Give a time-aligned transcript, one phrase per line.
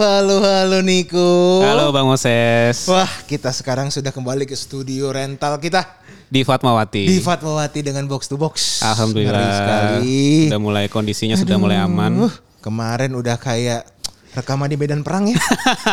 [0.00, 1.60] Halo, halo, Niko.
[1.60, 2.88] Halo Bang Moses.
[2.88, 5.84] Wah, kita sekarang sudah kembali ke studio rental kita
[6.24, 7.04] Di Fatmawati.
[7.04, 8.80] di Fatmawati dengan box to box.
[8.80, 9.36] Alhamdulillah.
[9.36, 10.20] Ngeri sekali.
[10.48, 12.32] Udah mulai kondisinya sudah mulai aman.
[12.64, 13.84] Kemarin udah kayak
[14.32, 15.36] rekaman di medan perang ya.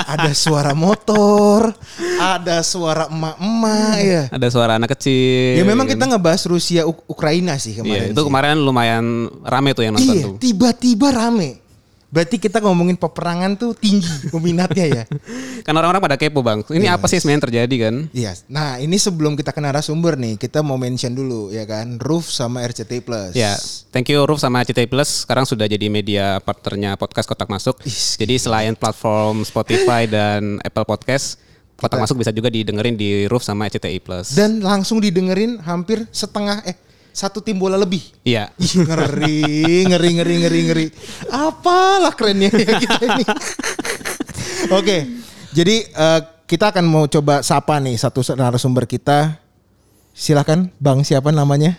[0.07, 1.75] ada suara motor,
[2.15, 4.21] ada suara emak-emak ya.
[4.31, 5.59] Ada suara anak kecil.
[5.59, 8.07] Ya memang kita ngebahas Rusia Uk- Ukraina sih Iya, kemarin.
[8.15, 8.27] itu sih.
[8.31, 9.03] kemarin lumayan
[9.43, 10.35] rame tuh yang nonton Iya, tuh.
[10.39, 11.66] tiba-tiba rame.
[12.07, 15.03] Berarti kita ngomongin peperangan tuh tinggi peminatnya ya.
[15.67, 16.63] Kan orang-orang pada kepo bang.
[16.63, 17.95] Ini apa sih sebenarnya terjadi kan?
[18.15, 18.31] Iya.
[18.47, 22.63] Nah, ini sebelum kita ke narasumber nih, kita mau mention dulu ya kan, Roof sama
[22.63, 23.35] RCT Plus.
[23.35, 23.59] Ya,
[23.91, 27.83] thank you Ruf sama CT Plus sekarang sudah jadi media partnernya podcast Kotak Masuk.
[27.83, 31.35] Is, Jadi selain platform Spotify dan Apple Podcast,
[31.75, 34.31] Kotak Masuk bisa juga didengerin di Ruf sama CTI Plus.
[34.31, 36.86] Dan langsung didengerin hampir setengah eh
[37.17, 38.05] satu tim bola lebih.
[38.21, 38.53] Iya.
[38.61, 40.85] Ih, ngeri, ngeri, ngeri, ngeri, ngeri.
[41.33, 43.25] Apalah kerennya ya kita ini.
[44.69, 44.97] Oke,
[45.49, 49.41] jadi eh, kita akan mau coba sapa nih satu narasumber kita.
[50.13, 51.77] Silakan, Bang siapa namanya?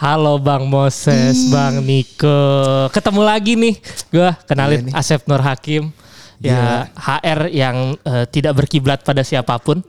[0.00, 2.88] Halo Bang Moses, Bang Niko.
[2.88, 3.74] Ketemu lagi nih.
[4.08, 4.92] Gua kenalin Iya nih.
[4.96, 5.92] Asep Nur Hakim.
[6.38, 9.82] Ya, HR yang eh, tidak berkiblat pada siapa pun.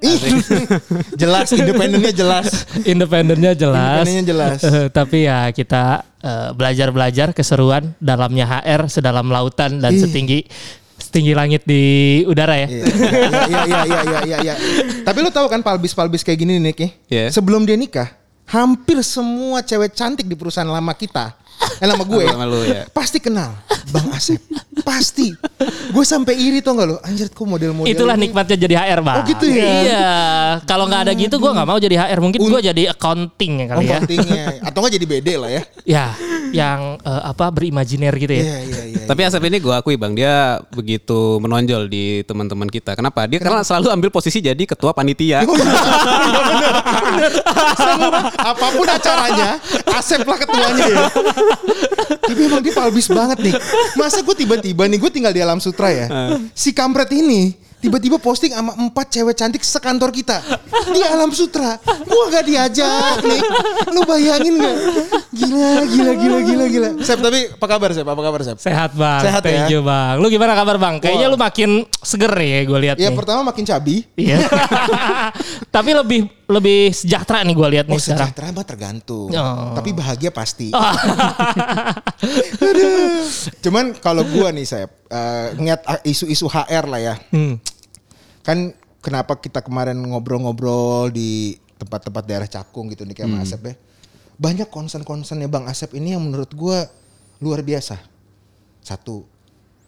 [1.21, 2.65] Jelas, independennya jelas.
[2.91, 4.01] Independennya jelas.
[4.01, 4.59] Independennya jelas.
[4.65, 10.01] Eh, tapi ya kita eh, belajar-belajar keseruan dalamnya HR sedalam lautan dan Ih.
[10.01, 10.39] setinggi
[10.99, 12.67] setinggi langit di udara ya.
[12.67, 14.55] Iya, iya, iya, iya, iya, iya, iya.
[15.05, 16.89] Tapi lu tahu kan palbis-palbis kayak gini nih, Nick ya?
[17.09, 17.25] Iya.
[17.33, 18.09] Sebelum dia nikah,
[18.49, 21.33] hampir semua cewek cantik di perusahaan lama kita,
[21.81, 22.83] eh lama gue, Sama lu ya.
[22.91, 23.55] pasti kenal
[23.89, 24.37] Bang Asep.
[24.81, 25.33] Pasti.
[25.89, 26.97] Gue sampai iri tuh nggak lo?
[27.01, 29.17] Anjir kok model-model Itulah ini- nikmatnya jadi HR, Bang.
[29.19, 29.65] Oh, gitu ya?
[29.81, 30.09] Iya.
[30.63, 32.19] Kalau nggak ada gitu gua nggak mau jadi HR.
[32.19, 33.97] Mungkin gua jadi accounting ya kali ya.
[33.99, 34.43] pentingnya.
[34.63, 35.61] Atau nggak jadi BD lah ya?
[35.83, 36.05] Ya,
[36.53, 38.43] yang eh, apa berimajiner gitu ya.
[38.45, 39.03] Iya, iya, iya.
[39.05, 42.93] Tapi Asep ini gue akui bang, dia begitu menonjol di teman-teman kita.
[42.93, 43.25] Kenapa?
[43.25, 45.41] Dia karena selalu ambil posisi jadi ketua panitia.
[45.41, 46.69] Oh, iya.
[47.73, 49.57] Semua, apa pun acaranya,
[49.89, 51.05] Asep lah ketuanya ya.
[52.21, 53.53] Tapi emang dia palbis banget nih.
[53.95, 56.07] Masa gue tiba-tiba nih, gue tinggal di Alam Sutra ya.
[56.51, 60.43] Si kampret ini tiba-tiba posting sama empat cewek cantik sekantor kita
[60.89, 61.79] di Alam Sutra.
[62.03, 63.41] Gue gak diajak nih.
[63.89, 64.75] Lu bayangin gak?
[65.31, 66.89] Gila, gila, gila, gila, gila.
[66.99, 68.03] Sep, tapi apa kabar Sep?
[68.03, 68.57] Apa kabar Sep?
[68.59, 69.71] Sehat bang, Sehat thank ya?
[69.71, 70.19] you bang.
[70.19, 70.99] Lu gimana kabar bang?
[70.99, 71.33] Kayaknya Wah.
[71.33, 71.69] lu makin
[71.99, 73.15] seger ya gue lihat Ya nih.
[73.15, 74.03] pertama makin cabi.
[74.19, 74.43] Iya.
[75.75, 78.25] Tapi lebih lebih sejahtera nih gue lihat Oh nih sekarang.
[78.25, 79.29] sejahtera mah tergantung.
[79.29, 79.77] Oh.
[79.77, 80.73] Tapi bahagia pasti.
[82.69, 83.29] Aduh.
[83.61, 84.89] Cuman kalau gua nih saya
[85.55, 87.15] ngeliat ah, isu-isu HR lah ya.
[87.29, 87.61] Hmm.
[88.41, 88.73] Kan
[89.05, 93.75] kenapa kita kemarin ngobrol-ngobrol di tempat-tempat daerah Cakung gitu nih kayak Mas Asep ya.
[94.39, 96.89] Banyak concern-concernnya Bang Asep ini yang menurut gua
[97.39, 98.01] luar biasa.
[98.81, 99.21] Satu,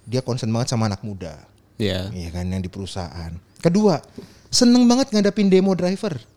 [0.05, 1.41] dia concern banget sama anak muda.
[1.81, 2.13] Iya.
[2.13, 3.33] Iya kan yang di perusahaan.
[3.57, 3.97] Kedua,
[4.53, 6.31] seneng banget ngadapin demo driver.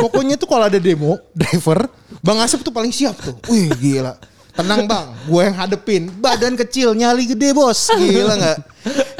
[0.00, 1.88] Pokoknya tuh kalau ada demo driver,
[2.20, 3.36] Bang Asep tuh paling siap tuh.
[3.48, 4.16] Wih gila.
[4.50, 6.02] Tenang bang, gue yang hadepin.
[6.20, 7.88] Badan kecil, nyali gede bos.
[7.94, 8.58] Gila nggak?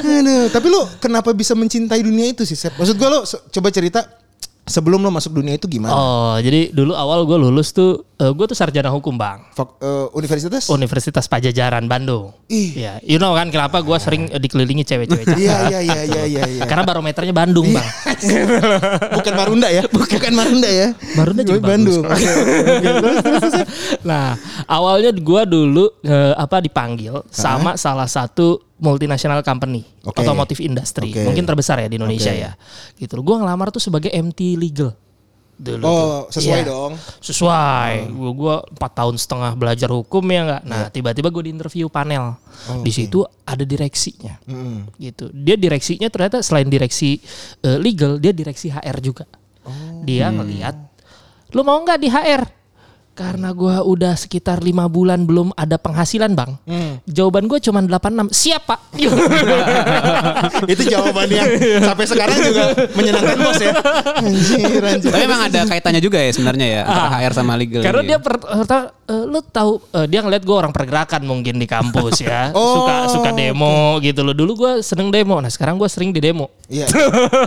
[0.03, 2.75] Aduh, tapi lu kenapa bisa mencintai dunia itu sih Sep?
[2.75, 4.05] Maksud gue lo coba cerita
[4.67, 5.95] sebelum lo masuk dunia itu gimana?
[5.95, 9.41] Oh, jadi dulu awal gue lulus tuh, gue tuh sarjana hukum bang.
[9.57, 10.69] Fak- eh, universitas?
[10.69, 12.29] Universitas Pajajaran Bandung.
[12.45, 12.77] Ih.
[12.77, 15.25] Iya, you know kan kenapa gue sering eh, dikelilingi cewek-cewek.
[15.33, 16.43] Iya iya iya iya iya.
[16.45, 16.63] iya.
[16.69, 17.87] Karena barometernya Bandung bang.
[19.17, 19.83] Bukan Marunda ya?
[19.89, 20.93] Bukan Marunda ya?
[21.17, 22.03] Marunda juga Bandung.
[24.01, 30.25] Nah, awalnya gua dulu eh, apa dipanggil sama salah satu multinational company Oke.
[30.25, 31.21] otomotif industry, Oke.
[31.21, 32.41] mungkin terbesar ya di Indonesia Oke.
[32.41, 32.51] ya.
[32.97, 33.13] Gitu.
[33.21, 34.91] Gua ngelamar tuh sebagai MT legal.
[35.61, 35.93] Dulu Oh,
[36.25, 36.41] tuh.
[36.41, 36.69] sesuai Iya.
[36.73, 36.91] dong.
[37.21, 37.93] Sesuai.
[38.09, 40.63] Gua gua 4 tahun setengah belajar hukum ya enggak.
[40.65, 42.33] Nah, tiba-tiba gue di interview panel.
[42.65, 44.41] Oh, di situ ada direksinya.
[44.43, 44.89] Mm.
[44.97, 45.29] Gitu.
[45.29, 47.21] Dia direksinya ternyata selain direksi
[47.61, 49.29] eh, legal, dia direksi HR juga.
[49.61, 50.01] Oh.
[50.01, 50.73] Dia ngelihat
[51.53, 52.41] lu mau nggak di HR?
[53.21, 56.57] Karena gua udah sekitar lima bulan belum ada penghasilan bang.
[56.65, 56.93] Hmm.
[57.05, 58.33] Jawaban gue cuma 86.
[58.33, 58.79] Siap pak.
[60.73, 62.63] itu jawabannya yang sampai sekarang juga
[62.97, 63.73] menyenangkan bos ya.
[64.17, 65.11] Anjir, anjir.
[65.13, 67.19] Tapi emang ada kaitannya juga ya sebenarnya ya antara Ah.
[67.21, 67.81] HR sama legal.
[67.85, 68.23] Karena ini dia ya?
[68.23, 72.41] per, pertama, eh, lu tahu eh, dia ngeliat gue orang pergerakan mungkin di kampus ya.
[72.57, 74.33] Oh, suka suka demo gitu loh.
[74.33, 75.37] Dulu gue seneng demo.
[75.37, 76.49] Nah sekarang gue sering di demo.
[76.65, 76.89] Iya.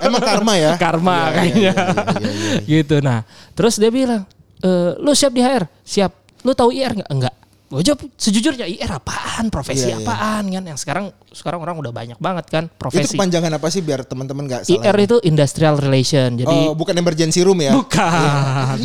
[0.06, 0.72] Emang karma ya?
[0.84, 1.72] Karma iya, kayaknya.
[1.72, 2.58] iya, iya, iya, iya.
[2.62, 2.96] gitu.
[3.02, 3.26] Nah
[3.58, 4.22] terus dia bilang,
[4.56, 5.64] e, lu siap di HR?
[5.80, 6.12] Siap.
[6.42, 7.08] Lu tahu IR nggak?
[7.08, 7.34] Enggak.
[7.64, 9.48] Gue jawab sejujurnya IR apaan?
[9.48, 10.04] Profesi Iya, iya.
[10.04, 10.62] apaan kan?
[10.62, 13.16] Yang sekarang sekarang orang udah banyak banget kan Itu profesi.
[13.16, 14.84] kepanjangan apa sih biar teman-teman nggak salah?
[14.84, 16.36] IR itu industrial relation.
[16.36, 17.74] Jadi Oh, bukan emergency room ya?
[17.74, 18.76] bukan.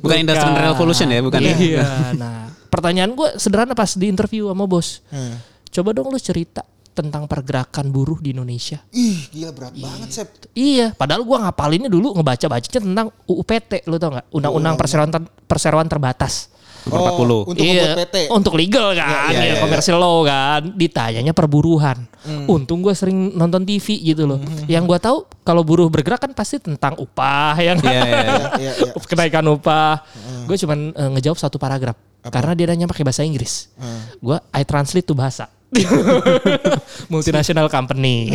[0.00, 1.54] bukan industrial revolution ya, bukan ya?
[1.54, 1.86] Iya.
[2.16, 5.04] Nah, pertanyaan gue sederhana pas di interview sama bos.
[5.06, 5.38] Hmm.
[5.70, 8.80] Coba dong lu cerita tentang pergerakan buruh di Indonesia.
[8.90, 10.28] Ih, gila berat banget, Sep.
[10.52, 14.26] Iya, padahal gua ngapalinnya dulu ngebaca-bacanya tentang UUPT, lu tau nggak?
[14.30, 16.52] Undang-undang perseroan ter- perseroan terbatas.
[16.82, 17.14] Nomor 40.
[17.14, 18.16] Oh, Untuk iya, PT.
[18.26, 19.62] untuk legal kan, Iya, ya, iya, iya.
[19.62, 20.66] commercial law kan.
[20.74, 22.10] Ditanyanya perburuhan.
[22.44, 24.42] Untung gue sering nonton TV gitu loh.
[24.66, 28.46] Yang gua tahu kalau buruh bergerak kan pasti tentang upah yang Iya, iya, iya.
[28.58, 28.92] Iya, iya.
[28.98, 30.02] kenaikan upah.
[30.44, 33.70] Gue cuman eh, ngejawab satu paragraf karena dia nanya pakai bahasa Inggris.
[34.18, 35.46] Gua I translate tuh bahasa.
[37.12, 38.28] Multinational company.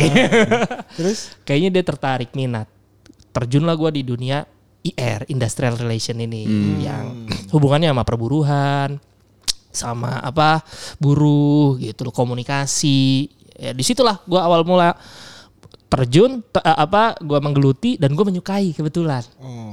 [0.94, 1.34] Terus?
[1.46, 2.66] Kayaknya dia tertarik minat.
[3.30, 4.42] Terjunlah gua di dunia
[4.82, 6.42] IR, industrial relation ini
[6.82, 8.98] yang hubungannya sama perburuhan,
[9.70, 10.62] sama apa
[10.98, 13.30] buruh gitu loh, komunikasi.
[13.58, 14.94] Ya di situlah gua awal mula
[15.88, 19.24] terjun te- eh, apa gua menggeluti dan gue menyukai kebetulan.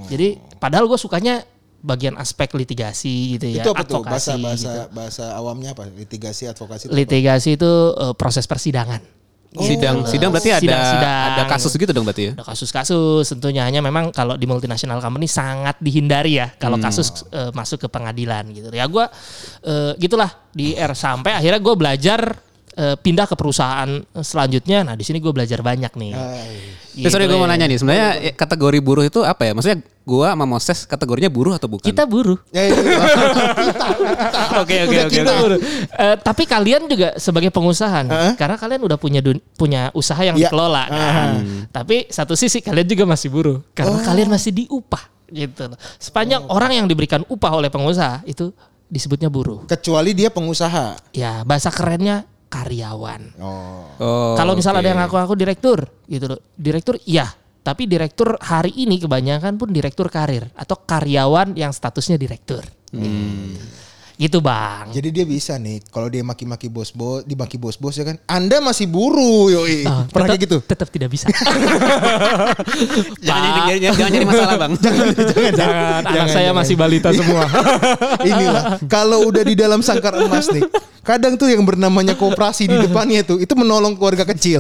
[0.08, 1.44] Jadi padahal gue sukanya
[1.86, 4.02] bagian aspek litigasi gitu ya, itu apa tuh?
[4.02, 4.10] advokasi.
[4.10, 4.96] Bahasa bahasa gitu.
[4.98, 5.86] bahasa awamnya apa?
[5.86, 6.90] Litigasi, advokasi.
[6.90, 6.98] itu apa?
[6.98, 9.02] Litigasi itu eh, proses persidangan.
[9.56, 11.28] sidang, sidang berarti ada Sidang, sidang.
[11.32, 12.32] ada kasus gitu dong berarti ya.
[12.36, 17.56] Ada kasus-kasus tentunya hanya memang kalau di multinasional company sangat dihindari ya kalau kasus eh,
[17.56, 18.68] masuk ke pengadilan gitu.
[18.76, 19.08] Ya gua
[19.64, 22.20] eh, gitulah di R sampai akhirnya gue belajar
[22.76, 24.84] eh, pindah ke perusahaan selanjutnya.
[24.84, 26.12] Nah di sini gue belajar banyak nih.
[26.14, 26.56] Hai.
[26.96, 27.52] Terus sorry gue mau ya.
[27.52, 29.52] nanya nih, sebenarnya eh, kategori buruh itu apa ya?
[29.52, 31.84] Maksudnya gua sama Moses kategorinya buruh atau bukan?
[31.84, 32.40] Kita buruh.
[32.56, 32.76] Ya, ya.
[34.64, 35.20] Oke oke oke.
[35.92, 38.34] Eh, tapi kalian juga sebagai pengusaha, Heeh.
[38.40, 40.48] karena kalian udah punya dun- punya usaha yang Iya.
[40.48, 40.84] dikelola.
[40.88, 41.30] kan.
[41.68, 45.68] Tapi satu sisi kalian juga masih buruh, karena kalian masih diupah gitu.
[45.68, 45.78] loh.
[46.00, 48.54] Sepanjang orang yang diberikan upah oleh pengusaha itu
[48.86, 49.66] disebutnya buruh.
[49.66, 50.96] Kecuali dia pengusaha.
[51.12, 52.24] Ya bahasa kerennya
[52.56, 53.22] karyawan.
[53.44, 53.84] Oh.
[54.00, 54.86] Oh, Kalau misalnya oke.
[54.88, 56.40] ada yang ngaku-ngaku direktur, gitu loh.
[56.56, 57.28] Direktur iya,
[57.66, 62.64] tapi direktur hari ini kebanyakan pun direktur karir atau karyawan yang statusnya direktur.
[64.16, 64.88] Gitu bang.
[64.96, 68.16] Jadi dia bisa nih kalau dia maki-maki bos-bos, dimaki bos-bos ya kan.
[68.24, 69.84] Anda masih buruh, yoi.
[69.84, 70.58] Ah, Pernah tetap- kayak gitu?
[70.64, 71.28] Tetap tidak bisa.
[73.26, 74.72] Jangan nyari, jangan, jangan nyari masalah bang.
[74.86, 76.60] jangan, jangan, Jangan, anak jangan, saya jangan.
[76.64, 77.44] masih balita semua.
[78.32, 80.64] Inilah kalau udah di dalam sangkar emas nih.
[81.06, 84.58] Kadang tuh yang bernamanya koperasi di depannya tuh itu menolong keluarga kecil.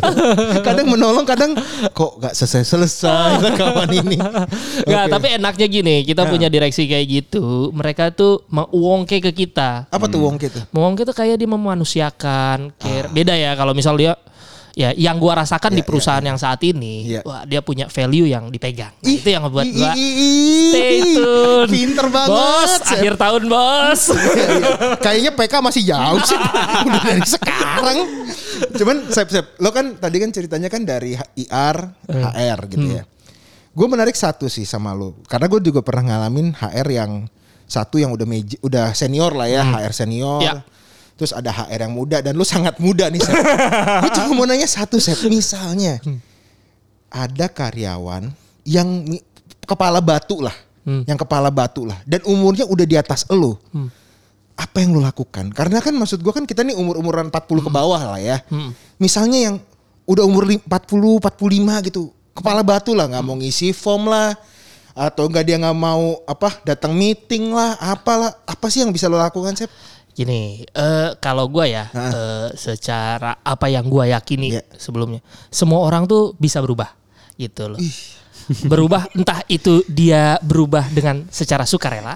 [0.61, 1.57] Kadang menolong, kadang
[1.89, 4.13] kok gak selesai-selesai kawan ini.
[4.85, 5.13] Nggak, Oke.
[5.17, 7.73] tapi enaknya gini, kita punya direksi kayak gitu.
[7.73, 8.69] Mereka tuh mau
[9.09, 9.44] ke kita.
[9.53, 10.59] Apa tuh wong gitu?
[10.71, 12.73] Wongke tuh kayak dia memanusiakan.
[12.75, 14.17] Kayak beda ya kalau misal dia
[14.75, 17.21] ya yang gua rasakan di perusahaan yang saat ini, Iya.
[17.23, 18.91] wah dia punya value yang dipegang.
[18.91, 21.15] Nah, itu yang ngebuat Ih, gua ih, ih, stay ih.
[21.15, 21.69] tune.
[21.71, 22.29] Pinter banget.
[22.35, 24.01] Bos, akhir tahun, Bos.
[24.11, 24.69] Iya, iya.
[24.99, 26.35] Kayaknya PK masih jauh sih.
[26.91, 27.97] Udah dari sekarang.
[28.75, 31.77] Cuman Sep Sep, lo kan tadi kan ceritanya kan dari IR,
[32.07, 33.03] HR gitu ya.
[33.71, 37.11] Gue menarik satu sih sama lo, karena gue juga pernah ngalamin HR yang
[37.65, 40.39] satu yang udah meji, udah senior lah ya, HR senior.
[40.41, 40.53] Ya.
[41.15, 43.23] Terus ada HR yang muda dan lu sangat muda nih
[44.03, 45.97] gue cuma mau nanya satu Sep, misalnya
[47.07, 48.27] ada karyawan
[48.63, 48.87] yang
[49.61, 50.51] kepala batu lah,
[51.01, 53.55] yang kepala batu lah, dan umurnya udah di atas elu.
[54.55, 55.51] Apa yang lu lakukan?
[55.51, 58.39] Karena kan maksud gua kan kita nih umur-umuran 40 ke bawah lah ya.
[58.97, 59.55] Misalnya yang
[60.03, 62.01] udah umur lim- 40, 45 gitu,
[62.31, 64.35] kepala batu lah, nggak mau ngisi form lah,
[64.95, 69.19] atau enggak dia nggak mau apa datang meeting lah, apalah, apa sih yang bisa lo
[69.19, 69.67] lakukan Sep?
[70.15, 74.63] Gini, eh, kalau gua ya, eh, secara apa yang gua yakini Iya.
[74.79, 75.19] sebelumnya,
[75.51, 76.87] semua orang tuh bisa berubah,
[77.35, 77.79] gitu loh.
[78.71, 82.15] berubah entah itu dia berubah dengan secara sukarela,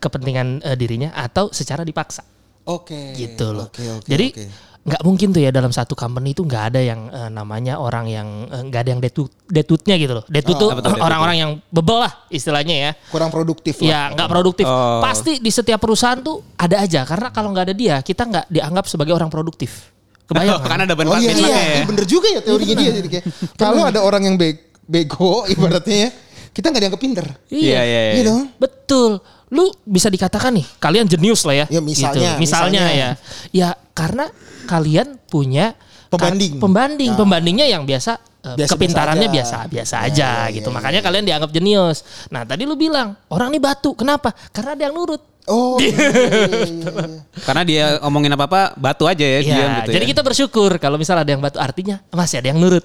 [0.00, 2.24] kepentingan eh, dirinya, atau secara dipaksa,
[2.64, 3.12] Oke.
[3.12, 3.68] gitu loh.
[3.68, 4.44] Oke, oke, Jadi oke.
[4.84, 8.28] Nggak mungkin tuh ya dalam satu company itu nggak ada yang eh, namanya orang yang
[8.52, 10.24] eh, nggak ada yang detut detutnya gitu loh.
[10.28, 12.90] Detut apa tuh orang-orang yang bebel lah istilahnya ya.
[13.08, 13.88] kurang produktif lah.
[13.88, 14.68] Ya nggak produktif.
[14.68, 15.00] Oh.
[15.00, 18.84] Pasti di setiap perusahaan tuh ada aja karena kalau nggak ada dia kita nggak dianggap
[18.84, 19.94] sebagai orang produktif.
[20.24, 20.60] Kebayang?
[20.60, 20.68] kan?
[20.72, 21.84] Karena ada ban Oh iya, iya, ya.
[21.84, 22.92] bener juga ya teorinya dia.
[22.96, 23.24] Jadi kayak,
[23.60, 26.10] kalau ada orang yang be- bego ibaratnya ya,
[26.52, 27.26] kita nggak dianggap pinter.
[27.52, 28.12] Iya, iya, iya.
[28.20, 28.42] Iya dong.
[28.56, 29.20] Betul.
[29.50, 31.66] Lu bisa dikatakan nih kalian jenius lah ya.
[31.68, 32.40] Ya, misalnya, Gitu.
[32.40, 32.84] misalnya, misalnya.
[32.92, 33.10] ya.
[33.52, 34.28] Ya karena
[34.64, 35.76] kalian punya
[36.08, 36.62] Pembanding.
[36.62, 37.18] pembanding, Ya.
[37.18, 38.12] pembandingnya yang biasa
[38.44, 39.34] eh, Biasa-biasa kepintarannya aja.
[39.34, 40.68] biasa biasa Ya, aja ya, gitu.
[40.68, 42.04] ya, Makanya kalian dianggap jenius.
[42.28, 43.96] Nah, tadi lu bilang orang nih batu.
[43.96, 44.30] Kenapa?
[44.52, 45.33] Karena ada yang nurut.
[45.44, 47.20] Oh, iya, iya, iya, iya.
[47.44, 50.10] Karena dia omongin apa-apa batu aja ya, Ya, diam gitu jadi ya.
[50.10, 52.80] kita bersyukur kalau misal ada yang batu artinya masih ada yang nurut.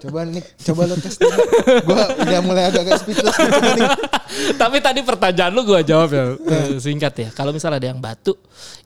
[0.00, 1.20] coba nih, coba lo tes.
[1.84, 3.36] Gua udah mulai agak-agak speechless.
[3.76, 3.88] nih.
[4.56, 7.28] Tapi tadi pertanyaan lu gue jawab ya eh, singkat ya.
[7.30, 8.32] Kalau misalnya ada yang batu,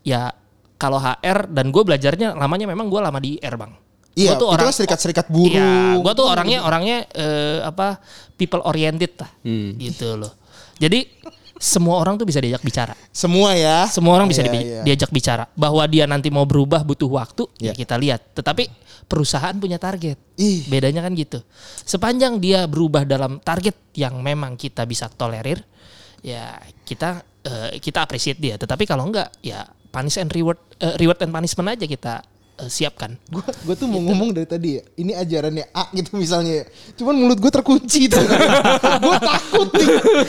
[0.01, 0.35] ya
[0.75, 3.71] kalau HR dan gue belajarnya lamanya memang gue lama di IR bang.
[4.13, 5.55] Iya, Gua tuh itu kan serikat-serikat buruh.
[5.55, 7.97] Iya, gue tuh orangnya orangnya eh, apa
[8.35, 9.73] people oriented lah, Hmm.
[9.79, 10.35] gitu loh.
[10.75, 11.07] Jadi
[11.63, 12.91] semua orang tuh bisa diajak bicara.
[13.15, 13.87] Semua ya.
[13.87, 14.81] Semua orang bisa Iya, dibi- iya.
[14.83, 15.47] diajak bicara.
[15.55, 17.71] Bahwa dia nanti mau berubah butuh waktu, Iya.
[17.71, 18.35] ya kita lihat.
[18.35, 18.67] Tetapi
[19.07, 20.19] perusahaan punya target.
[20.35, 20.67] Ih.
[20.67, 21.39] Bedanya kan gitu.
[21.87, 25.63] Sepanjang dia berubah dalam target yang memang kita bisa tolerir,
[26.19, 28.55] ya kita eh, kita appreciate dia.
[28.59, 32.23] Tetapi kalau enggak, ya punish and reward, eh, reward and punishment aja kita
[32.55, 33.17] eh, siapkan.
[33.25, 34.83] Gue gue tuh mau ngomong dari tadi ya.
[34.93, 36.61] Ini ajarannya A gitu misalnya.
[36.61, 36.65] ya.
[36.93, 38.21] Cuman mulut gue terkunci tuh.
[39.03, 39.87] gue takut nih.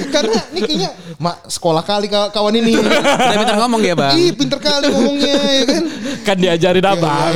[0.08, 2.74] Karena ini kayaknya mak sekolah kali kaw- kawan ini.
[2.74, 4.14] Udah pintar ngomong ya bang.
[4.14, 5.82] Ih pinter kali ngomongnya ya kan.
[6.22, 7.32] Kan diajarin abang.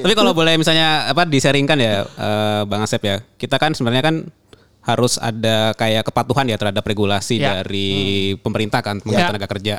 [0.00, 3.22] Tapi kalau boleh misalnya apa disaringkan ya eh, Bang Asep ya.
[3.34, 4.16] Kita kan sebenarnya kan
[4.84, 7.56] harus ada kayak kepatuhan ya terhadap regulasi Ya.
[7.56, 7.88] dari
[8.36, 9.28] pemerintah kan mengenai Ya.
[9.32, 9.76] tenaga kerja.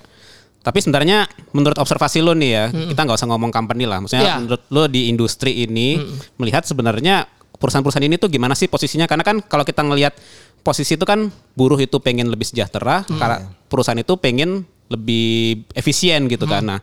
[0.65, 4.01] Tapi sebenarnya menurut observasi lo nih ya, kita nggak usah ngomong company lah.
[4.01, 4.35] Maksudnya Ya.
[4.41, 6.01] menurut lo di industri ini
[6.35, 7.29] melihat sebenarnya
[7.61, 9.05] perusahaan-perusahaan ini tuh gimana sih posisinya?
[9.05, 10.17] Karena kan kalau kita ngelihat
[10.65, 16.49] posisi itu kan buruh itu pengen lebih sejahtera, karena perusahaan itu pengen lebih efisien gitu
[16.49, 16.65] kan.
[16.65, 16.79] Nah,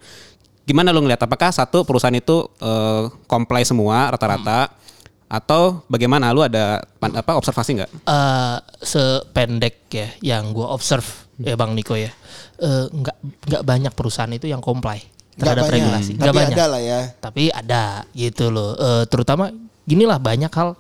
[0.62, 4.70] gimana lo ngelihat apakah satu perusahaan itu eh, comply semua rata-rata
[5.26, 7.90] atau bagaimana lu ada apa observasi nggak?
[8.04, 11.08] eh sependek ya yang gue observe
[11.40, 12.12] ya Bang Niko ya
[12.62, 15.02] eh, nggak nggak banyak perusahaan itu yang comply
[15.32, 15.74] terhadap banyak.
[15.76, 17.00] regulasi Tapi nggak banyak ada lah ya.
[17.18, 19.50] tapi ada gitu loh Eh, terutama
[19.82, 20.78] ginilah banyak hal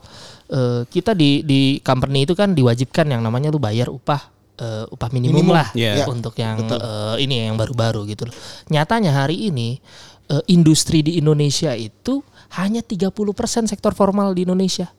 [0.48, 4.20] eh, kita di di company itu kan diwajibkan yang namanya lu bayar upah
[4.54, 5.54] eh, upah minimum, Minimum.
[5.54, 6.04] lah Iya.
[6.06, 8.36] untuk yang eh, ini yang baru-baru gitu loh
[8.68, 9.80] nyatanya hari ini
[10.28, 12.20] eh, industri di Indonesia itu
[12.52, 13.16] hanya 30%
[13.64, 14.92] sektor formal di Indonesia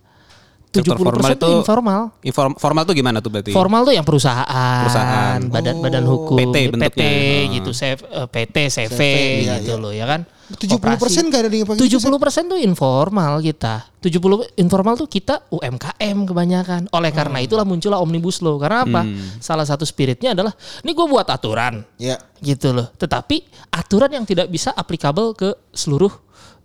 [0.73, 3.51] 70% formal itu itu- informal Inform, formal tuh gimana tuh berarti?
[3.53, 5.39] Formal tuh yang perusahaan, Perusahaan.
[5.45, 7.53] badan badan hukum, PT bentuknya.
[7.53, 8.99] gitu, CV, eh, PT, CV,
[9.45, 9.81] iya, gitu iya.
[9.81, 10.25] loh ya kan.
[10.53, 13.87] 70 persen gak ada yang pakai Tujuh puluh persen tuh informal kita.
[14.03, 16.81] 70 informal tuh kita UMKM kebanyakan.
[16.91, 17.47] Oleh karena Hmm.
[17.47, 18.59] itulah muncullah omnibus law.
[18.59, 19.01] Karena apa?
[19.39, 20.51] Salah satu spiritnya adalah,
[20.83, 22.19] ini gue buat aturan, Ya.
[22.37, 22.91] gitu loh.
[22.91, 23.39] Tetapi
[23.71, 26.11] aturan yang tidak bisa applicable ke seluruh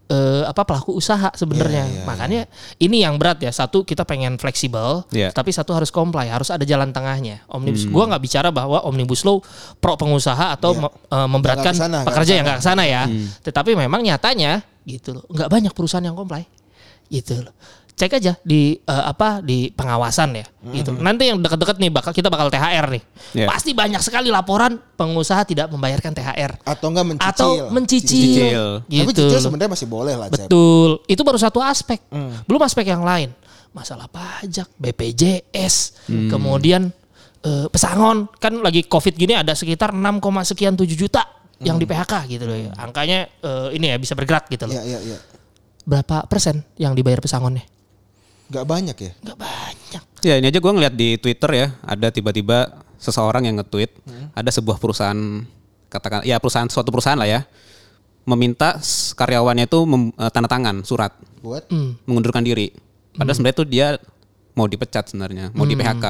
[0.09, 1.85] eh, apa pelaku usaha sebenarnya.
[1.85, 2.41] Iya, iya, Makanya
[2.81, 3.53] ini yang berat ya.
[3.53, 5.31] Satu kita pengen fleksibel, Iya.
[5.31, 7.45] tapi satu harus comply, harus ada jalan tengahnya.
[7.47, 7.85] Omnibus.
[7.85, 7.93] Hmm.
[7.93, 9.39] Gua nggak bicara bahwa omnibus law
[9.79, 10.81] pro pengusaha atau Iya.
[10.83, 12.49] me- eh, memberatkan Nggak ke sana, pekerja yang ke sana.
[12.49, 13.03] nggak ke sana ya.
[13.05, 13.27] Hmm.
[13.45, 14.53] Tetapi memang nyatanya
[14.89, 16.49] gitu loh, nggak banyak perusahaan yang comply.
[17.09, 17.53] Gitu loh.
[17.99, 20.95] Cek aja di eh, apa di pengawasan ya, gitu.
[20.95, 23.03] Nanti yang dekat-dekat nih bakal kita bakal THR nih.
[23.35, 23.47] Iya.
[23.51, 27.29] Pasti banyak sekali laporan pengusaha tidak membayarkan THR Atau enggak mencicil.
[27.35, 28.67] atau mencicil, Mencicil.
[28.87, 29.03] gitu.
[29.03, 30.47] Tapi cicil sebenarnya masih boleh lah, Cep.
[30.47, 30.91] Betul.
[31.05, 31.99] Itu baru satu aspek.
[32.09, 32.39] Hmm.
[32.47, 33.35] Belum aspek yang lain.
[33.75, 36.31] Masalah pajak, BPJS, Hmm.
[36.31, 36.95] kemudian
[37.39, 41.23] eh, pesangon kan lagi Covid gini ada sekitar 6, sekian 7 juta
[41.59, 42.71] yang di PHK gitu loh ya.
[42.79, 44.75] Angkanya eh, ini ya bisa bergerak gitu loh.
[44.75, 45.19] Iya, iya, iya.
[45.83, 47.63] Berapa persen yang dibayar pesangonnya?
[48.49, 49.13] Gak banyak ya.
[49.21, 50.03] Nggak banyak.
[50.25, 53.95] Ya ini aja gue ngeliat di Twitter ya, ada tiba-tiba seseorang yang nge-tweet,
[54.35, 55.47] ada sebuah perusahaan
[55.87, 57.41] katakan ya perusahaan suatu perusahaan lah ya,
[58.27, 58.77] meminta
[59.15, 61.95] karyawannya itu mem- eh, tanda tangan surat Buat Hmm.
[62.03, 62.75] mengundurkan diri.
[63.15, 63.89] Padahal sebenarnya itu dia
[64.59, 66.05] mau dipecat sebenarnya, mau di PHK.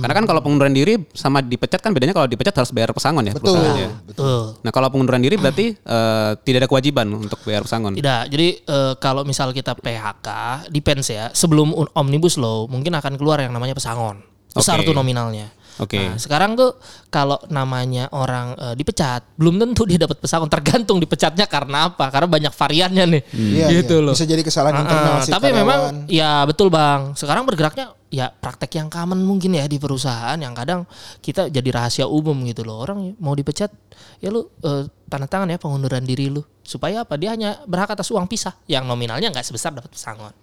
[0.00, 3.36] Karena kan kalau pengunduran diri sama dipecat kan bedanya kalau dipecat harus bayar pesangon ya
[3.36, 3.60] betul.
[3.60, 3.90] perusahaannya.
[4.08, 4.40] Betul.
[4.64, 7.92] Nah kalau pengunduran diri berarti eh, tidak ada kewajiban untuk bayar pesangon.
[8.00, 8.22] Tidak.
[8.32, 10.28] Jadi eh, kalau misal kita PHK,
[10.72, 11.28] depends ya.
[11.36, 14.24] Sebelum omnibus law mungkin akan keluar yang namanya pesangon.
[14.50, 14.88] Besar Oke.
[14.88, 15.59] tuh nominalnya.
[15.80, 15.96] Oke.
[15.96, 16.76] Nah, sekarang tuh
[17.08, 20.52] kalau namanya orang eh, dipecat, belum tentu dia dapat pesangon.
[20.54, 22.12] Tergantung dipecatnya karena apa?
[22.12, 23.22] Karena banyak variannya nih.
[23.32, 24.04] Iya, gitu iya.
[24.04, 24.14] loh.
[24.14, 25.60] Bisa jadi kesalahan internal si tapi karyawan.
[25.64, 27.16] memang ya betul bang.
[27.16, 30.82] Sekarang bergeraknya ya praktek yang common mungkin ya di perusahaan yang kadang
[31.22, 32.84] kita jadi rahasia umum gitu loh.
[32.84, 33.72] Orang mau dipecat
[34.20, 37.16] ya lu eh, tanda tangan ya pengunduran diri lu supaya apa?
[37.16, 40.36] Dia hanya berhak atas uang pisah yang nominalnya nggak sebesar dapat pesangon.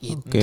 [0.00, 0.24] Gitu.
[0.24, 0.40] Oke.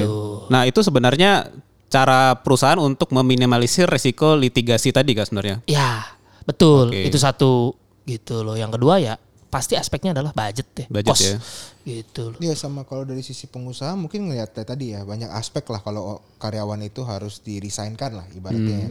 [0.53, 1.49] Nah itu sebenarnya
[1.91, 5.59] cara perusahaan untuk meminimalisir resiko litigasi tadi kan sebenarnya.
[5.67, 6.07] Ya
[6.47, 6.89] betul.
[6.89, 7.11] Oke.
[7.11, 7.75] Itu satu
[8.07, 8.55] gitu loh.
[8.55, 9.19] Yang kedua ya
[9.51, 10.85] pasti aspeknya adalah budget ya.
[10.87, 11.27] Budget cost.
[11.27, 11.37] ya.
[11.83, 12.39] Gitu loh.
[12.39, 16.79] Iya sama kalau dari sisi pengusaha mungkin ngeliat tadi ya banyak aspek lah kalau karyawan
[16.87, 18.87] itu harus dirisainkan lah ibaratnya.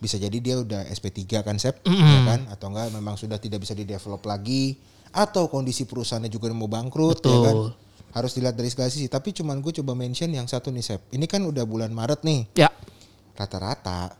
[0.00, 2.48] Bisa jadi dia udah SP3 kan Sep, ya kan?
[2.50, 4.74] Atau enggak memang sudah tidak bisa di-develop lagi
[5.12, 7.56] atau kondisi perusahaannya juga mau bangkrut ya kan.
[8.10, 11.00] Harus dilihat dari segala sisi, tapi cuman gue coba mention yang satu nih Sep.
[11.14, 12.40] Ini kan udah bulan Maret nih.
[12.58, 12.70] Ya.
[13.38, 14.14] Rata-rata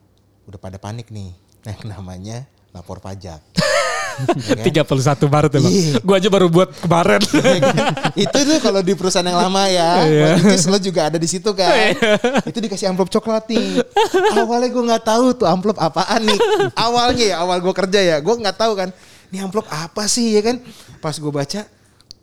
[0.47, 1.32] udah pada panik nih.
[1.61, 3.37] Nah, namanya lapor pajak.
[4.64, 4.64] 31
[5.28, 5.73] Maret ya Bang.
[5.73, 5.94] Iya.
[6.00, 7.20] Gue aja baru buat kemarin.
[8.25, 10.04] itu tuh kalau di perusahaan yang lama ya,
[10.40, 11.92] Waktu itu lo juga ada di situ kan.
[12.49, 13.85] itu dikasih amplop coklat nih.
[14.40, 16.40] Awalnya gue nggak tahu tuh amplop apaan nih.
[16.76, 18.88] Awalnya ya, awal gue kerja ya, gue nggak tahu kan.
[19.30, 20.64] Ini amplop apa sih ya kan?
[21.00, 21.61] Pas gue baca,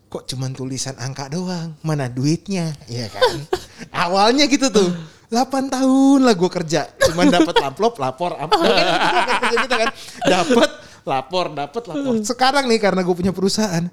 [0.08, 3.44] kok cuman tulisan angka doang, mana duitnya, ya kan?
[4.08, 4.90] Awalnya gitu tuh.
[5.28, 8.64] 8 tahun lah gue kerja, cuman dapat amplop, lapor, amplop.
[8.72, 9.90] Kan itu gua kan kerja kita kan,
[10.24, 10.70] dapat
[11.04, 12.14] lapor, dapat lapor.
[12.24, 13.84] Sekarang nih karena gue punya perusahaan,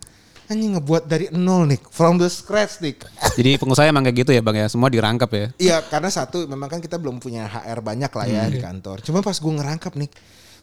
[0.47, 2.95] anjing ngebuat dari nol nih, from the scratch nih.
[3.35, 5.47] Jadi pengusaha emang kayak gitu ya bang ya, semua dirangkap ya.
[5.59, 9.03] Iya karena satu memang kan kita belum punya HR banyak lah ya di kantor.
[9.03, 10.11] Cuma pas gue ngerangkap nih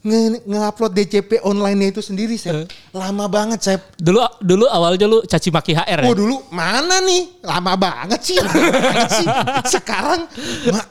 [0.02, 2.68] nge- nge-upload DCP online-nya itu sendiri Sep.
[2.92, 3.82] Lama banget Sep.
[3.96, 6.08] Dulu dulu awalnya lu caci maki HR ya.
[6.08, 7.42] Oh dulu mana nih?
[7.42, 8.38] Lama banget sih.
[8.38, 9.28] lama banget sih.
[9.72, 10.26] Sekarang
[10.68, 10.86] mak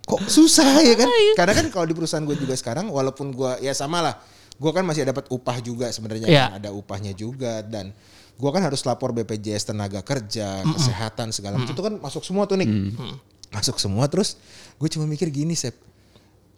[0.00, 1.08] kok susah ya kan?
[1.34, 4.14] Karena kan kalau di perusahaan gue juga sekarang walaupun gue ya sama lah.
[4.54, 6.44] Gue kan masih dapat upah juga sebenarnya Iya.
[6.46, 7.90] kan ada upahnya juga dan
[8.34, 12.54] gue kan harus lapor BPJS tenaga kerja, kesehatan segala macam itu kan masuk semua tuh
[12.54, 12.94] nih.
[13.50, 14.38] Masuk semua terus
[14.74, 15.74] gue cuma mikir gini Sep.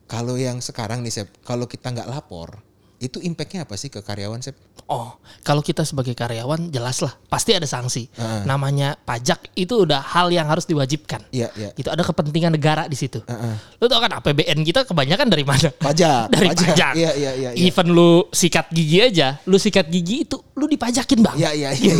[0.06, 2.62] Kalau yang sekarang nih kalau kita nggak lapor,
[2.96, 4.56] itu impactnya apa sih ke karyawan Sep?
[4.86, 8.08] Oh, kalau kita sebagai karyawan jelas lah pasti ada sanksi.
[8.46, 11.26] Namanya pajak itu udah hal yang harus diwajibkan.
[11.34, 11.70] Iya, iya.
[11.74, 13.18] Itu ada kepentingan negara di situ.
[13.26, 13.54] Heeh.
[13.82, 15.68] Lu tau kan APBN kita kebanyakan dari mana?
[15.74, 16.68] Pajak, dari pajak.
[16.72, 16.92] pajak.
[16.94, 17.66] Iya, iya, iya, iya.
[17.66, 21.36] Even lu sikat gigi aja, lu sikat gigi itu lu dipajakin bang.
[21.36, 21.94] Iya iya iya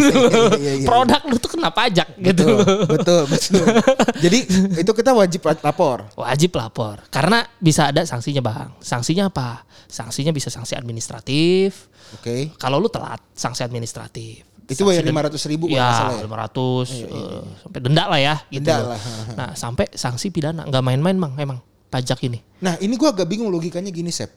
[0.56, 0.86] iya iya.
[0.86, 2.46] Produk lu tuh kena pajak gitu.
[2.56, 3.64] Betul, betul, betul.
[4.24, 4.38] Jadi
[4.78, 6.06] itu kita wajib lapor.
[6.14, 8.70] Wajib lapor karena bisa ada sanksinya bang.
[8.78, 9.66] Sanksinya apa?
[9.90, 11.90] Sanksinya bisa sanksi administratif.
[12.14, 12.54] Oke.
[12.54, 14.46] Kalau lu telat, sanksi administratif.
[14.66, 16.22] Itu bayar lima ratus ribu salah Ya, ya.
[16.26, 18.34] lima ratus eh, sampai denda lah ya.
[18.46, 18.66] Gitu.
[18.66, 19.00] Denda lah.
[19.34, 22.42] Nah, sampai sanksi pidana, nggak main-main bang, emang pajak ini.
[22.62, 24.34] Nah ini gua agak bingung logikanya gini Sep.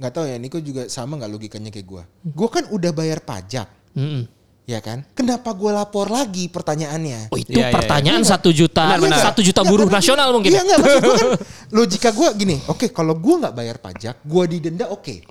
[0.00, 2.02] Nggak tahu ya, Niko juga sama nggak logikanya kayak gua.
[2.24, 4.24] Gua kan udah bayar pajak, Mm-mm.
[4.64, 5.04] ya kan?
[5.12, 7.28] Kenapa gua lapor lagi pertanyaannya?
[7.28, 9.20] Oh itu Iya, iya, pertanyaan satu juta, Benar, benar.
[9.28, 10.56] satu juta buruh nasional mungkin.
[10.56, 11.28] Iya nggak maksud gua kan
[11.76, 12.56] logika gua gini.
[12.72, 15.28] Oke kalau gua nggak bayar pajak, gua didenda oke.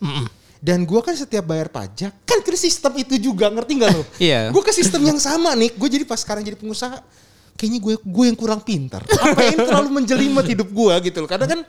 [0.65, 4.01] Dan gua kan setiap bayar pajak kan ke sistem itu juga ngerti nggak lo?
[4.25, 4.49] Iya.
[4.49, 5.69] Gue ke sistem yang sama nih.
[5.77, 7.05] Gue jadi pas sekarang jadi pengusaha,
[7.53, 9.05] kayaknya gue gue yang kurang pintar.
[9.05, 11.29] Apa yang terlalu menjelimet hidup gue gitu loh.
[11.29, 11.59] Karena kan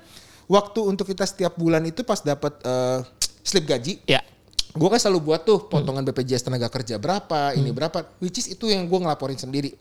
[0.49, 2.99] waktu untuk kita setiap bulan itu pas dapat eh,
[3.45, 4.25] slip gaji, Ya.
[4.73, 8.71] gue kan selalu buat tuh potongan BPJS tenaga kerja berapa, ini berapa, which is itu
[8.73, 9.77] yang gue ngelaporin sendiri.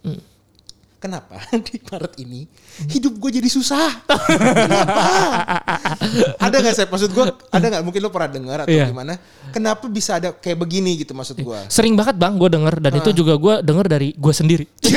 [1.05, 1.37] Kenapa
[1.69, 2.49] di Maret ini
[2.89, 3.93] hidup gue jadi susah?
[4.09, 5.05] Kenapa?
[6.41, 7.25] ada nggak saya maksud gue?
[7.53, 7.83] Ada nggak?
[7.85, 8.89] Mungkin lo pernah dengar atau Iya.
[8.89, 9.13] gimana?
[9.53, 11.59] Kenapa bisa ada kayak begini gitu maksud gue?
[11.69, 14.65] Sering banget bang, gue denger dan itu juga gue denger dari gue sendiri.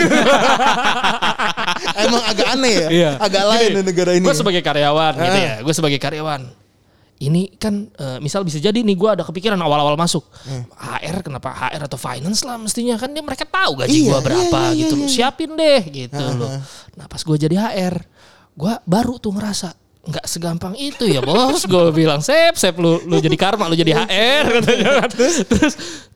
[1.99, 2.89] Emang agak aneh ya?
[2.89, 3.11] Iya.
[3.21, 4.25] Agak lain nih negara ini.
[4.25, 5.45] Gue sebagai karyawan gitu Ah.
[5.45, 5.55] ya.
[5.61, 6.41] Gue sebagai karyawan.
[7.19, 10.23] Ini kan eh, misal bisa jadi nih gue ada kepikiran awal-awal masuk.
[10.71, 14.59] HR kenapa HR atau finance lah mestinya kan dia mereka tahu gaji Iya, gue berapa
[14.61, 15.11] iya, iya, gitu iya, iya.
[15.11, 16.51] Siapin deh gitu loh.
[16.95, 17.95] Nah pas gue jadi HR,
[18.55, 19.75] gue baru tuh ngerasa
[20.09, 23.93] nggak segampang itu ya bos gue bilang sep sep lu lu jadi karma lu jadi
[23.93, 25.11] HR katanya kan.
[25.13, 25.37] terus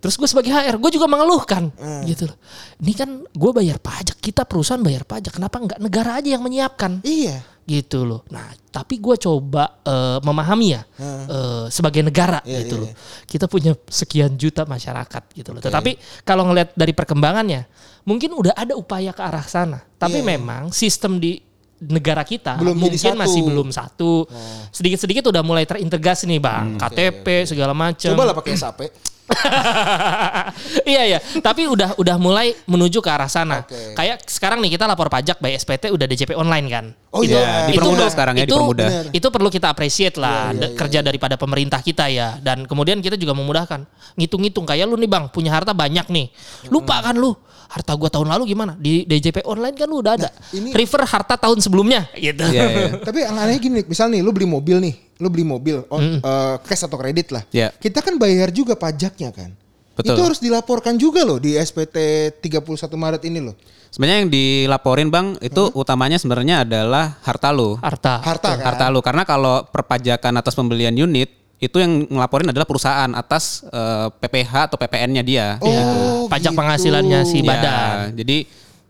[0.00, 1.68] terus gue sebagai HR gue juga mengeluhkan
[2.08, 2.36] gitu loh
[2.80, 7.04] ini kan gue bayar pajak kita perusahaan bayar pajak kenapa nggak negara aja yang menyiapkan
[7.04, 7.44] Iya.
[7.62, 8.22] Gitu loh.
[8.34, 12.90] Nah, tapi gue coba eh, memahami ya eh, sebagai negara Iya, gitu iya, loh.
[13.26, 15.62] Kita punya sekian juta masyarakat gitu loh.
[15.62, 17.66] Tetapi kalau ngelihat dari perkembangannya,
[18.02, 19.78] mungkin udah ada upaya ke arah sana.
[19.98, 20.30] Tapi Iya, iya.
[20.38, 21.38] memang sistem di
[21.82, 24.26] negara kita Belum mungkin masih belum satu.
[24.70, 28.14] Sedikit-sedikit udah mulai terintegrasi nih bang, KTP segala macam.
[28.14, 28.80] Coba lah pakai SAP.
[30.92, 33.64] iya iya, tapi udah udah mulai menuju ke arah sana.
[33.64, 33.94] Oke.
[33.96, 36.84] Kayak sekarang nih kita lapor pajak by SPT udah DJP online kan.
[37.12, 37.68] Oh Itu- iya.
[37.68, 38.88] dipermudah itu- sekarang ya, itu, dipermudah.
[39.12, 42.36] Itu perlu kita appreciate lah Iya, iya, da- iya, kerja daripada pemerintah kita ya.
[42.40, 43.84] Dan kemudian kita juga memudahkan.
[44.16, 46.26] Ngitung-ngitung kayak lu nih Bang, punya harta banyak nih.
[46.68, 47.32] Lupa kan lu?
[47.72, 48.76] Harta gua tahun lalu gimana?
[48.76, 50.28] Di DJP online kan lu udah ada.
[50.28, 52.44] Nah, ini- Refer harta tahun sebelumnya gitu.
[52.44, 52.88] Iya, iya.
[53.08, 56.54] Tapi yang anehnya gini, misal nih lu beli mobil nih, lu beli mobil on, eh,
[56.60, 57.48] cash atau kredit lah.
[57.48, 57.72] Iya.
[57.72, 59.56] Kita kan bayar juga pajaknya kan.
[59.92, 60.16] Betul.
[60.16, 61.96] Itu harus dilaporkan juga loh di SPT
[62.40, 63.56] 31 Maret ini loh.
[63.92, 67.76] Sebenarnya yang dilaporin bang itu utamanya sebenarnya adalah harta lu.
[67.76, 68.24] Harta.
[68.24, 68.64] Harta kan.
[68.64, 71.28] Harta lu karena kalau perpajakan atas pembelian unit
[71.62, 75.46] itu yang ngelaporin adalah perusahaan atas eh, PPH atau PPN-nya dia.
[75.62, 76.58] Oh, Pajak gitu.
[76.58, 78.18] penghasilannya si Ya, badan.
[78.18, 78.36] jadi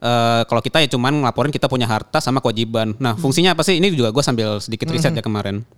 [0.00, 2.96] eh, kalau kita ya cuman ngelaporin kita punya harta sama kewajiban.
[2.96, 3.76] Nah fungsinya apa sih?
[3.76, 5.68] Ini juga gue sambil sedikit riset ya kemarin.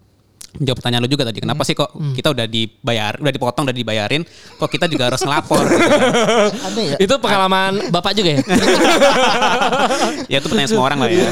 [0.63, 1.43] Jawab pertanyaan lu juga tadi.
[1.43, 4.23] Kenapa sih kok kita udah dibayar, udah dipotong, udah dibayarin,
[4.59, 5.65] kok kita juga harus ngelapor?
[5.75, 6.85] gitu kan?
[6.85, 6.97] Ya.
[7.01, 8.41] Itu pengalaman Bapak juga ya?
[10.33, 11.29] ya itu pertanyaan semua orang lah ya.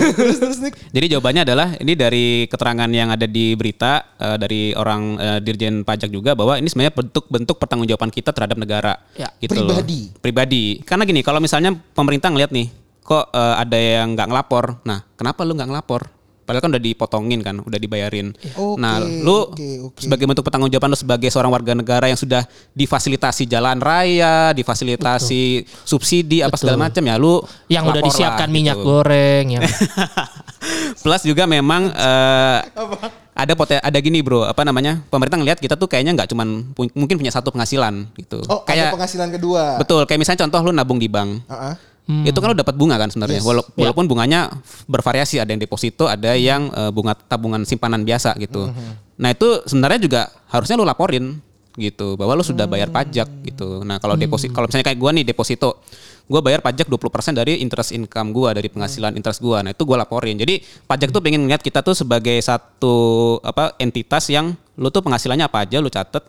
[0.62, 0.74] Nick.
[0.90, 5.86] Jadi jawabannya adalah ini dari keterangan yang ada di berita eh, dari orang eh, Dirjen
[5.86, 8.98] Pajak juga bahwa ini sebenarnya bentuk-bentuk pertanggungjawaban kita terhadap negara.
[9.14, 9.70] Ya, gitu loh.
[9.70, 10.00] pribadi.
[10.18, 10.64] Pribadi.
[10.82, 12.70] Karena gini, kalau misalnya pemerintah ngeliat nih,
[13.02, 14.64] kok eh, ada yang nggak ngelapor.
[14.86, 16.21] Nah, kenapa lu nggak ngelapor?
[16.42, 18.34] Padahal kan udah dipotongin kan, udah dibayarin.
[18.58, 20.00] Oke, nah, lu oke, oke.
[20.02, 22.42] sebagai bentuk pertanggungjawaban lu sebagai seorang warga negara yang sudah
[22.74, 27.38] difasilitasi jalan raya, difasilitasi subsidi apa segala macam ya, lu
[27.70, 28.56] Yang udah lapor lah, disiapkan gitu.
[28.58, 29.62] minyak goreng yang
[31.02, 32.58] Plus juga memang eh,
[33.32, 35.02] ada poten ada gini bro, apa namanya?
[35.08, 38.44] Pemerintah ngelihat kita tuh kayaknya nggak cuman mungkin punya satu penghasilan gitu.
[38.46, 39.80] Oh, ada penghasilan kedua.
[39.80, 40.04] betul.
[40.06, 41.42] Kayak misalnya contoh lu nabung di bank.
[42.02, 42.26] Heeh.
[42.26, 43.38] Itu kan lu dapat bunga kan sebenarnya.
[43.38, 43.46] Yes.
[43.46, 44.50] Wala- Walaupun bunganya
[44.84, 48.68] bervariasi, ada yang deposito, ada yang eh, bunga tabungan simpanan biasa gitu.
[49.14, 51.38] Nah, itu sebenarnya juga harusnya lu laporin
[51.72, 53.80] gitu bahwa lu sudah bayar pajak gitu.
[53.80, 55.80] Nah, kalau deposit kalau misalnya kayak gua nih deposito,
[56.26, 57.00] gua bayar pajak 20%
[57.32, 59.62] dari interest income gua dari penghasilan interest gua.
[59.62, 60.36] Nah, itu gua laporin.
[60.36, 62.94] Jadi, pajak tuh pengen ngeliat kita tuh sebagai satu
[63.40, 66.24] apa entitas yang lu tuh penghasilannya apa aja lu catet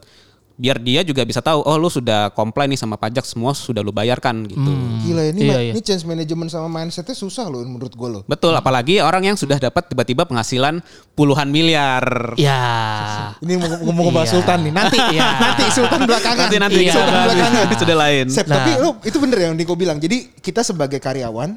[0.54, 3.90] biar dia juga bisa tahu oh lu sudah comply nih sama pajak semua sudah lu
[3.90, 4.70] bayarkan gitu.
[5.02, 5.72] Gila ini Iya, ma- iya.
[5.74, 8.22] ini change management sama mindsetnya susah loh menurut gue loh.
[8.24, 12.38] Betul, apalagi orang yang sudah dapat tiba-tiba penghasilan puluhan miliar.
[12.38, 13.34] Ya.
[13.40, 14.36] Ini mau ngomong ngebahas Iya.
[14.36, 14.74] Sultan nih.
[14.74, 15.28] Nanti Iya.
[15.42, 16.42] nanti Sultan belakangan.
[16.46, 17.64] Nanti nanti Iya, Sultan bahas belakangan.
[17.66, 18.26] itu sudah lain.
[18.30, 18.56] Sep, Nah.
[18.56, 19.98] tapi lu itu bener yang Niko bilang.
[19.98, 21.50] Jadi kita sebagai karyawan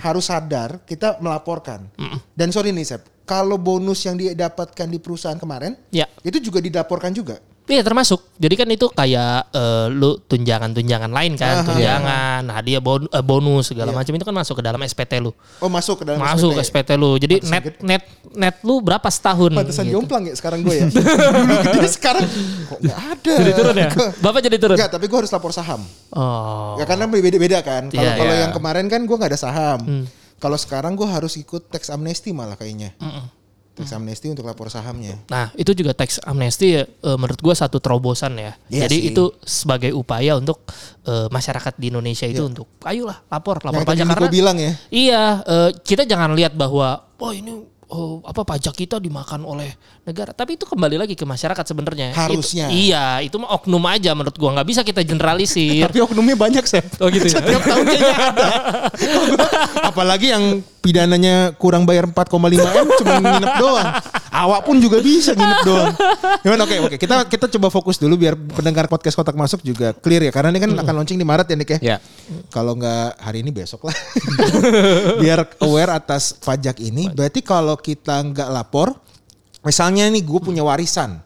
[0.00, 1.86] harus sadar kita melaporkan.
[2.32, 6.10] Dan sorry nih Sep, kalau bonus yang dia dapatkan di perusahaan kemarin, Ya.
[6.20, 7.38] itu juga dilaporkan juga.
[7.70, 8.20] Iya termasuk.
[8.34, 13.94] Jadi kan itu kayak eh, lu tunjangan-tunjangan lain kan, tunjangan, hadiah bon- eh, bonus segala
[13.94, 15.30] macam itu kan masuk ke dalam SPT lu.
[15.58, 16.82] Oh masuk ke dalam Masuk SPT.
[16.82, 17.14] SPT lu.
[17.14, 18.02] Jadi net net
[18.34, 19.54] net lu berapa setahun?
[19.54, 20.02] Pantesan gitu.
[20.02, 20.86] jomplang ya sekarang gue ya.
[20.90, 22.26] Dulu gede sekarang
[22.66, 23.32] kok nggak ada.
[23.38, 23.88] Jadi turun ya?
[24.18, 24.76] Bapak jadi turun.
[24.76, 25.80] Enggak, tapi gue harus lapor saham.
[26.10, 26.74] Oh.
[26.74, 27.86] Ya karena beda-beda kan.
[27.86, 28.42] Kalau Iya, kalau iya.
[28.44, 29.80] yang kemarin kan gue nggak ada saham.
[30.40, 32.98] Kalau sekarang gue harus ikut tax amnesty malah kayaknya.
[33.70, 35.16] Tax amnesty untuk lapor sahamnya.
[35.30, 38.52] Nah, itu juga tax amnesty ya, eh, menurut gua satu terobosan ya.
[38.68, 39.08] Iya Jadi sih.
[39.14, 40.66] itu sebagai upaya untuk
[41.06, 44.72] eh, masyarakat di Indonesia itu untuk ayolah lapor lapor Yang pajak karena bilang ya.
[44.92, 49.74] Iya, eh, kita jangan lihat bahwa oh ini oh, apa pajak kita dimakan oleh
[50.06, 52.14] negara, tapi itu kembali lagi ke masyarakat sebenarnya.
[52.14, 52.70] Harusnya.
[52.70, 55.84] Itu- iya, itu mah oknum aja menurut gua nggak bisa kita generalisir.
[55.90, 56.86] Tapi oknumnya banyak Sep.
[57.02, 57.42] Oh gitu ya?
[57.42, 58.48] Setiap tahun kayaknya ada.
[59.90, 63.88] Apalagi yang pidananya kurang bayar 4,5 M cuma nginep doang.
[64.30, 65.94] Awak pun juga bisa nginep doang.
[66.46, 70.22] Gimana oke oke kita kita coba fokus dulu biar pendengar podcast kotak masuk juga clear
[70.26, 71.78] ya karena ini kan akan launching di Maret ya Nick ya.
[71.82, 71.96] Ya.
[72.54, 73.96] Kalau nggak hari ini besok lah.
[75.22, 77.10] biar aware atas pajak ini.
[77.10, 78.94] Berarti kalau kita nggak lapor,
[79.66, 81.18] misalnya nih gue punya warisan.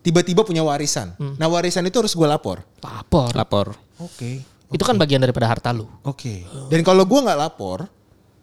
[0.00, 1.12] Tiba-tiba punya warisan.
[1.18, 2.64] Nah warisan itu harus gue lapor.
[2.80, 3.30] Lapor.
[3.36, 3.66] Lapor.
[4.00, 4.40] Oke.
[4.72, 5.86] Itu kan bagian daripada harta lu.
[6.02, 6.42] Oke.
[6.72, 7.86] Dan kalau gue nggak lapor,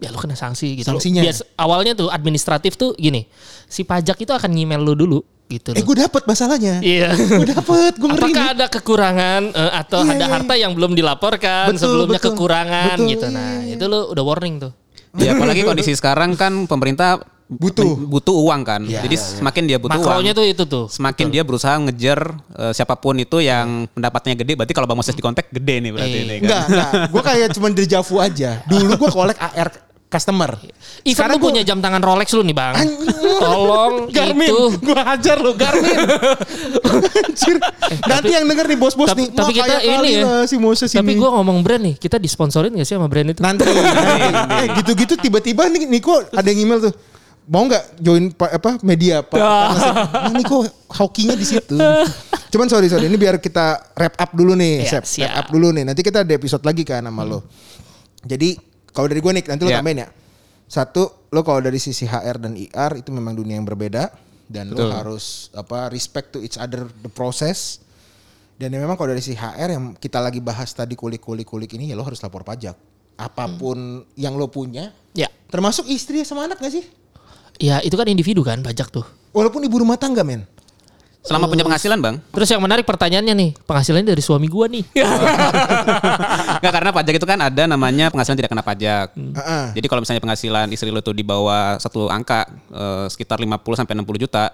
[0.04, 0.86] ya lu kena sanksi gitu.
[0.86, 1.20] Sanksinya?
[1.20, 3.24] Bias, awalnya tuh administratif tuh gini,
[3.64, 5.72] si pajak itu akan ngemail lu dulu gitu.
[5.72, 6.80] eh gue dapat masalahnya.
[6.80, 7.12] Iya.
[7.12, 8.20] gue dapet, gue ngeri.
[8.22, 8.54] Apakah nih.
[8.54, 12.32] ada kekurangan eh, atau Iya, ada iya, harta yang belum dilaporkan Betul, sebelumnya betul.
[12.32, 13.26] kekurangan Betul, gitu.
[13.26, 13.74] iya, Nah, iya.
[13.74, 14.72] itu lu udah warning tuh.
[15.14, 18.00] Ya apalagi kondisi sekarang kan pemerintah Butuh.
[18.00, 18.80] butuh uang kan.
[18.82, 19.36] Iya, Jadi iya, iya.
[19.38, 20.84] semakin dia butuh Makronya uang, tuh itu tuh.
[20.88, 22.18] semakin dia berusaha ngejar
[22.50, 24.56] eh, siapa pun itu yang pendapatnya gede.
[24.56, 26.24] Berarti kalau Bang Moses dikontak gede nih berarti Iya.
[26.24, 26.42] ini kan.
[26.42, 26.90] Enggak, enggak.
[27.12, 28.50] Gue kayak cuma dejavu aja.
[28.64, 29.68] Dulu gue kolek AR
[30.14, 30.54] customer.
[31.02, 32.72] Even lu gua- punya jam tangan Rolex lu nih, Bang.
[32.72, 33.10] Anjir.
[33.36, 35.98] Tolong Garmin, itu gue hajar lo Garmin.
[37.20, 37.56] Anjir.
[38.04, 39.28] Nanti yang denger nih bos-bos nih.
[39.28, 40.46] tapi kita ini ya.
[40.46, 41.18] si Moses Tapi ini.
[41.18, 43.40] gue ngomong brand nih, kita disponsorin gak sih sama brand itu?
[43.44, 43.66] nanti.
[43.66, 46.94] Eh, gitu-gitu tiba-tiba nih Niko ada yang email tuh.
[47.44, 49.36] Mau nggak join pa- apa media Pak?
[49.36, 49.76] Nah,
[50.32, 51.76] Niko hokinya di situ.
[52.48, 55.04] Cuman sorry sorry ini biar kita wrap up dulu nih, Iya, Sep.
[55.04, 55.28] siap.
[55.28, 55.84] Wrap up dulu nih.
[55.84, 57.44] Nanti kita ada episode lagi kan sama lo.
[58.24, 58.56] Jadi
[58.94, 59.78] kalau dari gue nih nanti lo Iya.
[59.82, 60.08] tambahin ya.
[60.64, 64.08] Satu, lo kalau dari sisi HR dan IR itu memang dunia yang berbeda
[64.46, 64.90] dan lo Betul.
[64.94, 67.82] harus apa respect to each other the process.
[68.54, 71.98] Dan ya memang kalau dari sisi HR yang kita lagi bahas tadi kulik-kulik-kulik ini ya
[71.98, 72.78] lo harus lapor pajak.
[73.14, 75.26] Apa pun yang lo punya, Ya.
[75.46, 76.82] termasuk istri sama anak gak sih?
[77.58, 79.06] Ya, itu kan individu kan pajak tuh.
[79.30, 80.42] Walaupun ibu rumah tangga men.
[81.24, 82.20] Selama punya penghasilan Bang.
[82.36, 84.84] Terus yang menarik pertanyaannya nih, penghasilannya dari suami gua nih.
[86.60, 89.16] Enggak karena pajak itu kan ada namanya penghasilan tidak kena pajak.
[89.16, 89.64] Heeh.
[89.80, 93.96] Jadi kalau misalnya penghasilan istri lo tuh di bawah satu angka eh, sekitar 50 sampai
[93.96, 94.52] 60 juta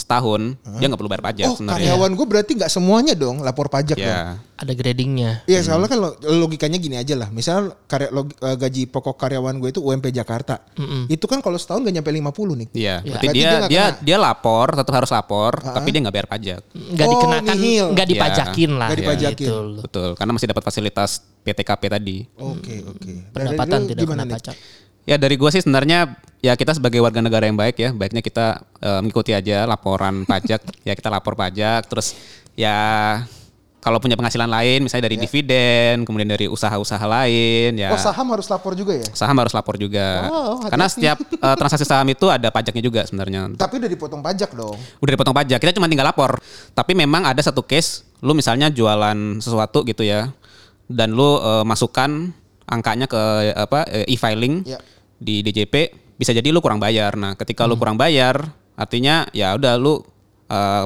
[0.00, 0.40] setahun,
[0.74, 1.76] dia nggak perlu bayar pajak Oh sebenarnya.
[1.86, 4.08] karyawan gue berarti nggak semuanya dong lapor pajak dong.
[4.08, 4.40] Ya.
[4.54, 5.40] Ada gradingnya.
[5.44, 7.28] Iya soalnya kan lo- logikanya gini aja lah.
[7.28, 10.60] Misal karya, log- eh, gaji pokok karyawan gue itu UMP Jakarta.
[11.06, 12.24] Itu kan kalau setahun gak nyampe 50
[12.56, 12.68] nih.
[12.70, 12.96] Iya, Ya.
[13.06, 14.00] berarti Berarti dia dia dia kena.
[14.02, 16.60] dia lapor, tetap harus lapor, tapi dia nggak bayar pajak.
[16.70, 17.86] Nggak Oh, dikenakan, nihil.
[17.90, 18.10] nggak Ya.
[18.10, 18.88] dipajakin lah.
[18.88, 19.46] Nggak dipajakin.
[19.46, 19.82] Gitu loh.
[19.82, 21.10] Betul, karena masih dapat fasilitas
[21.40, 22.16] PTKP tadi.
[22.36, 23.12] Oke oke.
[23.26, 24.36] Dan dari Pendapatan tidak kena nih?
[25.10, 28.62] Ya dari gua sih sebenarnya ya kita sebagai warga negara yang baik ya, baiknya kita
[28.78, 30.62] eh, mengikuti aja laporan pajak.
[30.86, 32.14] Ya kita lapor pajak, terus
[32.54, 32.78] ya
[33.80, 38.44] kalau punya penghasilan lain, misalnya dari dividen, kemudian dari usaha-usaha lain, ya Oh saham harus
[38.52, 39.08] lapor juga ya?
[39.16, 40.28] saham harus lapor juga.
[40.28, 40.60] Oh.
[40.62, 43.50] Karena setiap eh, transaksi saham itu ada pajaknya juga sebenarnya.
[43.58, 44.78] Tapi udah dipotong pajak dong.
[44.78, 46.38] udah dipotong pajak kita cuma tinggal lapor
[46.70, 50.30] tapi memang ada satu case lu misalnya jualan sesuatu gitu ya
[50.86, 52.30] dan lu eh, masukkan
[52.70, 53.18] angkanya ke
[53.58, 54.78] apa e-filing Ya.
[55.20, 55.74] Di DJP
[56.16, 57.14] bisa jadi lu kurang bayar.
[57.14, 58.40] Nah, ketika lu kurang bayar,
[58.74, 60.00] artinya ya udah lu
[60.48, 60.84] eh,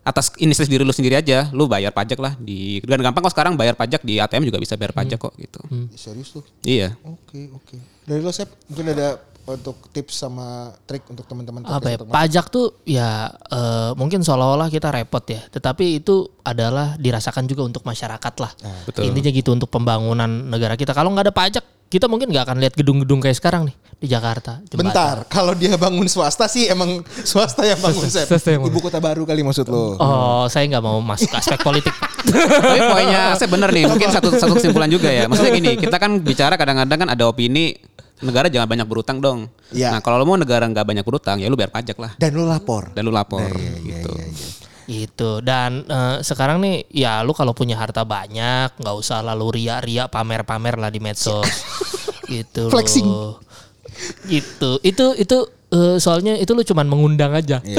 [0.00, 3.54] atas inisiatif diri lu sendiri aja, lu bayar pajak lah di dan gampang kok sekarang
[3.58, 5.60] bayar pajak di ATM juga bisa bayar pajak kok gitu.
[5.98, 6.44] Serius tuh.
[6.64, 6.96] Iya.
[7.04, 7.76] Oke, oke.
[8.06, 12.78] Dari lo Sep, mungkin ada untuk tips sama trik untuk teman-teman apa ya pajak tuh
[12.86, 18.52] ya eh, mungkin seolah-olah kita repot ya tetapi itu adalah dirasakan juga untuk masyarakat lah
[18.86, 19.10] betul.
[19.10, 22.74] intinya gitu untuk pembangunan negara kita kalau nggak ada pajak kita mungkin nggak akan lihat
[22.74, 24.78] gedung-gedung kayak sekarang nih di Jakarta jembatan.
[24.86, 28.24] Bentar, kalau dia bangun swasta sih emang swasta yang bangun Sep.
[28.24, 28.72] Swasta yang bangun.
[28.72, 29.98] Ibu kota baru kali maksud lo.
[29.98, 31.90] Oh, saya nggak mau masuk ke aspek politik.
[31.90, 35.26] Tapi poinnya saya bener nih, mungkin satu satu kesimpulan juga ya.
[35.26, 37.74] Maksudnya gini, kita kan bicara kadang-kadang kan ada opini
[38.20, 39.48] negara jangan banyak berutang dong.
[39.70, 39.90] Iya.
[39.90, 42.44] Nah, kalau lo mau negara nggak banyak berutang, ya lu bayar pajak lah Dan lo
[42.44, 42.92] lapor.
[42.92, 43.89] dan lu lapor Iya, gitu.
[44.90, 45.38] Gitu.
[45.38, 50.74] Dan eh, sekarang nih ya lu kalau punya harta banyak nggak usah lalu ria-ria pamer-pamer
[50.82, 51.46] lah di medsos.
[52.30, 52.66] gitu.
[52.66, 52.72] loh.
[52.74, 53.06] Flexing.
[54.26, 54.70] Gitu.
[54.82, 55.38] Itu itu
[55.70, 57.62] eh, soalnya itu lu cuman mengundang aja.
[57.62, 57.78] Iya.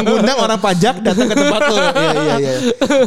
[0.00, 1.76] Mengundang orang pajak datang ke tempat lo.
[1.92, 2.52] Iya, iya, iya.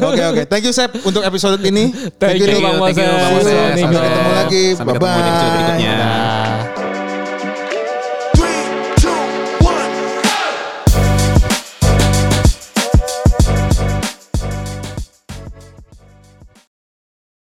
[0.05, 0.43] Oke, oke.
[0.45, 1.89] Thank you Sep untuk episode ini.
[2.21, 3.01] Thank you, Thank you, Bang Moses.
[3.01, 4.63] Sampai Sampai ketemu lagi.
[4.77, 6.44] Sampai ketemu di